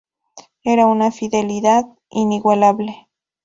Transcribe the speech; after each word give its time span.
Era 0.63 0.87
una 0.87 1.11
fidelidad 1.11 1.85
inigualable. 2.09 3.07